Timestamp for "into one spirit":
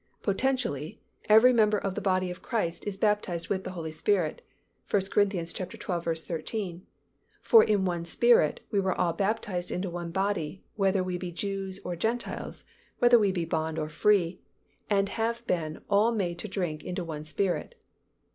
16.83-17.75